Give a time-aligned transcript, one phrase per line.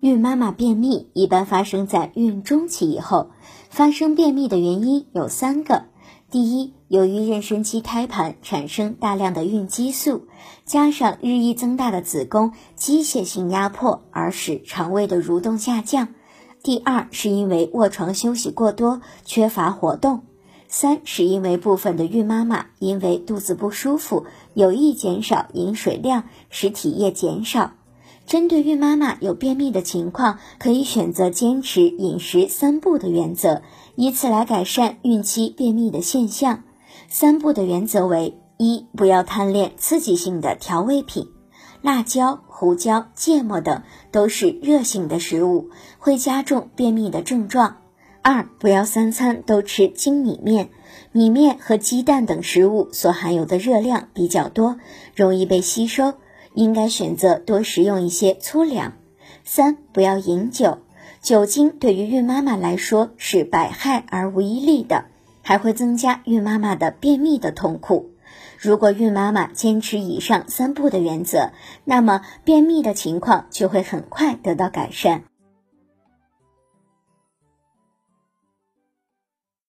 [0.00, 3.30] 孕妈妈便秘一般发生在孕中期以后，
[3.70, 5.84] 发生便秘的原因有三个。
[6.30, 10.26] 第一，由于妊娠期胎盘产生大量的孕激素，
[10.66, 16.08] 加上日益增大的子宫机械性压迫，而使肠胃的蠕动下降。
[16.62, 20.24] 第二，是因为卧床休息过多，缺乏活动。
[20.68, 27.72] 三是因为部分的孕妈妈因为肚子不舒服，有意减少饮水量，使体液减少。
[28.26, 33.62] 针对孕妈妈有便秘的情况，可以选择坚持饮食三不的原则，
[33.94, 36.64] 以此来改善孕期便秘的现象。
[37.08, 41.28] 三不的原则为：一、不要贪恋刺激性的调味品，
[41.82, 47.76] 辣椒、胡椒、芥末等都是热性的食物，会加重便秘的症状；
[48.22, 50.70] 二、不要三餐都吃精米面，
[51.12, 54.78] 米面和鸡蛋等食物所含有的热量比较多，
[55.14, 56.14] 容易被吸收。
[56.56, 58.94] 应该选择多食用一些粗粮。
[59.44, 60.78] 三不要饮酒，
[61.20, 65.04] 酒精对于孕妈妈来说是百害而无一利的，
[65.42, 68.10] 还会增加孕妈妈的便秘的痛苦。
[68.58, 71.50] 如果孕妈妈坚持以上三步的原则，
[71.84, 75.22] 那么便秘的情况就会很快得到改善。